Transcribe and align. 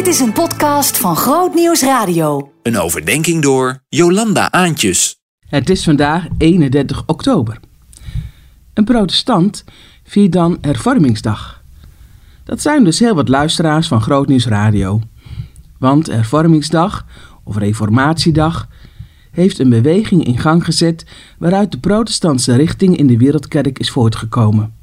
Dit 0.00 0.08
is 0.08 0.20
een 0.20 0.32
podcast 0.32 0.98
van 0.98 1.16
Groot 1.16 1.54
Nieuws 1.54 1.82
Radio. 1.82 2.52
Een 2.62 2.78
overdenking 2.78 3.42
door 3.42 3.82
Jolanda 3.88 4.50
Aantjes. 4.50 5.20
Het 5.48 5.70
is 5.70 5.84
vandaag 5.84 6.26
31 6.38 7.02
oktober. 7.06 7.60
Een 8.74 8.84
protestant 8.84 9.64
viert 10.04 10.32
dan 10.32 10.58
hervormingsdag. 10.60 11.62
Dat 12.44 12.60
zijn 12.60 12.84
dus 12.84 12.98
heel 12.98 13.14
wat 13.14 13.28
luisteraars 13.28 13.88
van 13.88 14.02
Groot 14.02 14.28
Nieuws 14.28 14.46
Radio. 14.46 15.00
Want 15.78 16.06
hervormingsdag 16.06 17.06
of 17.44 17.56
reformatiedag 17.56 18.68
heeft 19.30 19.58
een 19.58 19.70
beweging 19.70 20.24
in 20.24 20.38
gang 20.38 20.64
gezet 20.64 21.06
waaruit 21.38 21.72
de 21.72 21.78
protestantse 21.78 22.56
richting 22.56 22.96
in 22.96 23.06
de 23.06 23.16
wereldkerk 23.16 23.78
is 23.78 23.90
voortgekomen. 23.90 24.74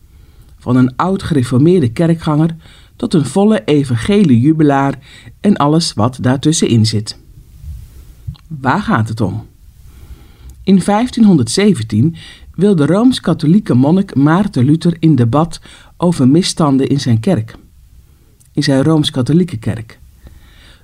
Van 0.59 0.75
een 0.75 0.95
oud 0.95 1.23
gereformeerde 1.23 1.91
kerkganger 1.91 2.55
tot 2.97 3.13
een 3.13 3.25
volle 3.25 3.63
evangelie 3.65 4.39
jubelaar 4.39 4.99
en 5.39 5.57
alles 5.57 5.93
wat 5.93 6.17
daartussenin 6.21 6.85
zit. 6.85 7.17
Waar 8.47 8.81
gaat 8.81 9.09
het 9.09 9.21
om? 9.21 9.45
In 10.63 10.81
1517 10.85 12.15
wilde 12.55 12.85
rooms-katholieke 12.85 13.73
monnik 13.73 14.15
Maarten 14.15 14.65
Luther 14.65 14.95
in 14.99 15.15
debat 15.15 15.59
over 15.97 16.27
misstanden 16.27 16.87
in 16.87 16.99
zijn 16.99 17.19
kerk, 17.19 17.55
in 18.53 18.63
zijn 18.63 18.83
rooms-katholieke 18.83 19.57
kerk. 19.57 19.99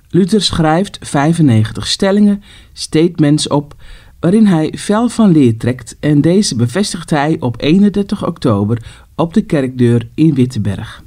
Luther 0.08 0.42
schrijft 0.42 0.98
95 1.00 1.86
stellingen, 1.86 2.42
statements 2.72 3.48
op, 3.48 3.74
waarin 4.20 4.46
hij 4.46 4.74
fel 4.78 5.08
van 5.08 5.30
leer 5.30 5.56
trekt 5.56 5.96
en 6.00 6.20
deze 6.20 6.56
bevestigt 6.56 7.10
hij 7.10 7.36
op 7.40 7.60
31 7.60 8.26
oktober 8.26 8.84
op 9.14 9.34
de 9.34 9.42
kerkdeur 9.42 10.08
in 10.14 10.34
Wittenberg. 10.34 11.02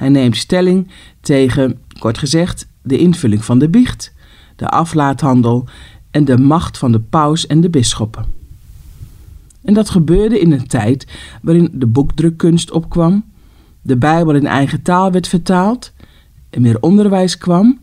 Hij 0.00 0.08
neemt 0.08 0.36
stelling 0.36 0.88
tegen, 1.20 1.78
kort 1.98 2.18
gezegd, 2.18 2.66
de 2.82 2.98
invulling 2.98 3.44
van 3.44 3.58
de 3.58 3.68
biecht, 3.68 4.12
de 4.56 4.68
aflaathandel 4.68 5.68
en 6.10 6.24
de 6.24 6.38
macht 6.38 6.78
van 6.78 6.92
de 6.92 7.00
paus 7.00 7.46
en 7.46 7.60
de 7.60 7.70
bisschoppen. 7.70 8.24
En 9.64 9.74
dat 9.74 9.90
gebeurde 9.90 10.40
in 10.40 10.52
een 10.52 10.66
tijd 10.66 11.06
waarin 11.42 11.70
de 11.72 11.86
boekdrukkunst 11.86 12.70
opkwam, 12.70 13.24
de 13.82 13.96
Bijbel 13.96 14.34
in 14.34 14.46
eigen 14.46 14.82
taal 14.82 15.12
werd 15.12 15.28
vertaald, 15.28 15.92
er 16.50 16.60
meer 16.60 16.80
onderwijs 16.80 17.38
kwam 17.38 17.78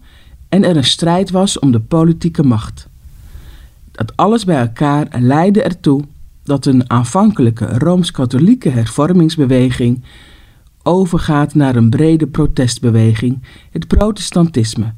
en 0.49 0.63
er 0.63 0.77
een 0.77 0.83
strijd 0.83 1.31
was 1.31 1.59
om 1.59 1.71
de 1.71 1.79
politieke 1.79 2.43
macht. 2.43 2.87
Dat 3.91 4.15
alles 4.15 4.45
bij 4.45 4.59
elkaar 4.59 5.07
leidde 5.19 5.63
ertoe 5.63 6.03
dat 6.43 6.65
een 6.65 6.89
aanvankelijke 6.89 7.77
rooms-katholieke 7.77 8.69
hervormingsbeweging 8.69 10.03
overgaat 10.87 11.55
naar 11.55 11.75
een 11.75 11.89
brede 11.89 12.27
protestbeweging, 12.27 13.41
het 13.71 13.87
protestantisme, 13.87 14.93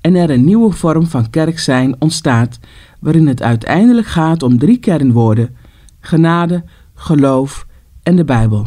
en 0.00 0.14
er 0.14 0.30
een 0.30 0.44
nieuwe 0.44 0.72
vorm 0.72 1.06
van 1.06 1.30
kerk 1.30 1.58
zijn 1.58 1.94
ontstaat, 1.98 2.58
waarin 3.00 3.26
het 3.26 3.42
uiteindelijk 3.42 4.06
gaat 4.06 4.42
om 4.42 4.58
drie 4.58 4.78
kernwoorden: 4.78 5.56
genade, 6.00 6.64
geloof 6.94 7.66
en 8.02 8.16
de 8.16 8.24
Bijbel. 8.24 8.66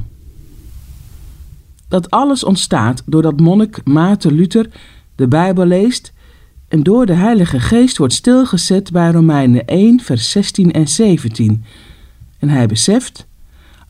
Dat 1.87 2.09
alles 2.09 2.43
ontstaat 2.43 3.03
doordat 3.05 3.39
monnik 3.39 3.81
Maarten 3.83 4.33
Luther 4.33 4.69
de 5.15 5.27
Bijbel 5.27 5.65
leest 5.65 6.13
en 6.67 6.83
door 6.83 7.05
de 7.05 7.13
Heilige 7.13 7.59
Geest 7.59 7.97
wordt 7.97 8.13
stilgezet 8.13 8.91
bij 8.91 9.11
Romeinen 9.11 9.65
1, 9.65 9.99
vers 9.99 10.31
16 10.31 10.71
en 10.71 10.87
17. 10.87 11.63
En 12.39 12.49
hij 12.49 12.67
beseft: 12.67 13.27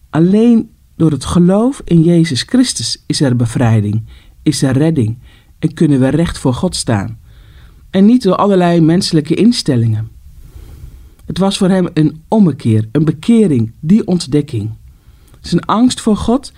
alleen 0.09 0.69
door 0.95 1.11
het 1.11 1.25
geloof 1.25 1.81
in 1.85 2.01
Jezus 2.01 2.41
Christus 2.41 3.03
is 3.05 3.21
er 3.21 3.35
bevrijding, 3.35 4.03
is 4.43 4.61
er 4.61 4.77
redding 4.77 5.17
en 5.59 5.73
kunnen 5.73 5.99
we 5.99 6.07
recht 6.07 6.37
voor 6.37 6.53
God 6.53 6.75
staan. 6.75 7.19
En 7.89 8.05
niet 8.05 8.23
door 8.23 8.35
allerlei 8.35 8.81
menselijke 8.81 9.35
instellingen. 9.35 10.09
Het 11.25 11.37
was 11.37 11.57
voor 11.57 11.69
hem 11.69 11.89
een 11.93 12.23
ommekeer, 12.27 12.87
een 12.91 13.05
bekering, 13.05 13.71
die 13.79 14.07
ontdekking. 14.07 14.69
Zijn 15.41 15.65
angst 15.65 16.01
voor 16.01 16.17
God, 16.17 16.51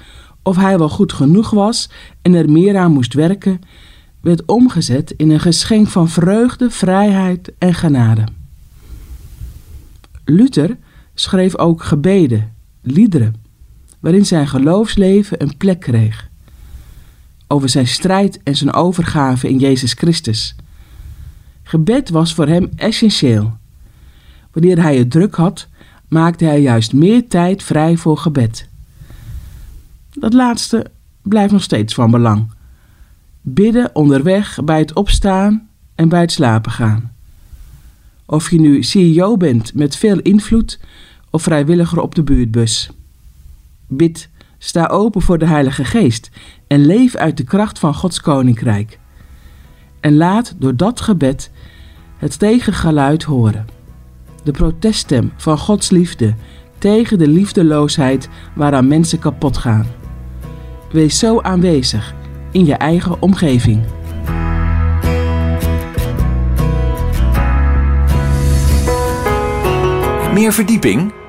of 0.44 0.56
hij 0.56 0.78
wel 0.78 0.90
goed 0.90 1.14
genoeg 1.14 1.50
was 1.50 1.90
en 2.22 2.34
er 2.34 2.50
meer 2.50 2.78
aan 2.78 2.92
moest 2.92 3.14
werken, 3.14 3.62
werd 4.22 4.46
omgezet 4.46 5.12
in 5.12 5.30
een 5.30 5.40
geschenk 5.40 5.88
van 5.88 6.10
vreugde, 6.10 6.70
vrijheid 6.70 7.52
en 7.58 7.74
genade. 7.74 8.24
Luther 10.26 10.78
schreef 11.14 11.58
ook 11.58 11.84
gebeden, 11.84 12.54
liederen, 12.82 13.47
waarin 14.00 14.26
zijn 14.26 14.48
geloofsleven 14.48 15.42
een 15.42 15.58
plek 15.58 15.80
kreeg. 15.80 16.30
Over 17.48 17.70
zijn 17.70 17.88
strijd 17.88 18.44
en 18.44 18.56
zijn 18.56 18.74
overgave 18.74 19.50
in 19.50 19.58
Jezus 19.58 19.94
Christus. 19.94 20.56
Gebed 21.64 22.10
was 22.10 22.34
voor 22.34 22.48
hem 22.48 22.70
essentieel. 22.76 23.58
Wanneer 24.52 24.82
hij 24.82 24.98
het 24.98 25.12
druk 25.12 25.36
had, 25.36 25.68
maakte 26.08 26.46
hij 26.46 26.62
juist 26.62 26.94
meer 26.94 27.28
tijd 27.28 27.64
vrij 27.64 27.98
voor 27.98 28.18
gebed. 28.18 28.70
Dat 30.14 30.34
laatste 30.34 30.86
blijft 31.22 31.52
nog 31.52 31.64
steeds 31.64 31.94
van 31.94 32.12
belang. 32.12 32.52
Bidden 33.42 33.96
onderweg 33.96 34.64
bij 34.64 34.80
het 34.80 34.94
opstaan 34.94 35.68
en 35.96 36.10
bij 36.10 36.22
het 36.22 36.32
slapen 36.32 36.72
gaan. 36.72 37.12
Of 38.26 38.52
je 38.52 38.60
nu 38.60 38.84
CEO 38.84 39.38
bent 39.38 39.74
met 39.74 39.96
veel 39.96 40.20
invloed 40.20 40.80
of 41.30 41.44
vrijwilliger 41.44 42.02
op 42.02 42.16
de 42.16 42.24
buurtbus. 42.24 42.90
Bid, 43.88 44.30
sta 44.58 44.88
open 44.88 45.22
voor 45.22 45.38
de 45.38 45.46
Heilige 45.46 45.86
Geest 45.86 46.30
en 46.68 46.86
leef 46.86 47.16
uit 47.16 47.38
de 47.38 47.44
kracht 47.44 47.80
van 47.80 47.94
Gods 47.94 48.22
Koninkrijk. 48.22 49.00
En 50.00 50.16
laat 50.16 50.56
door 50.58 50.76
dat 50.76 51.02
gebed 51.02 51.52
het 52.18 52.40
tegengeluid 52.40 53.24
horen. 53.24 53.68
De 54.44 54.52
proteststem 54.52 55.32
van 55.36 55.58
Gods 55.58 55.90
liefde 55.90 56.36
tegen 56.78 57.18
de 57.18 57.28
liefdeloosheid 57.28 58.30
waaraan 58.56 58.88
mensen 58.88 59.20
kapot 59.20 59.58
gaan. 59.58 59.88
Wees 60.92 61.20
zo 61.20 61.42
aanwezig 61.42 62.16
in 62.52 62.66
je 62.66 62.74
eigen 62.74 63.22
omgeving. 63.22 63.84
Meer 70.34 70.54
verdieping? 70.54 71.12